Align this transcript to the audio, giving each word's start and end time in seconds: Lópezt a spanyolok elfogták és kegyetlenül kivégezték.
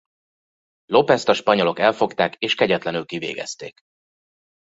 Lópezt 0.85 1.27
a 1.29 1.33
spanyolok 1.33 1.79
elfogták 1.79 2.35
és 2.35 2.55
kegyetlenül 2.55 3.05
kivégezték. 3.05 3.79